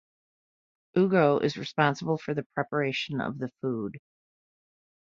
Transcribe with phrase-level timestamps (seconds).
[0.97, 3.99] Ugo is responsible for the preparation of the food.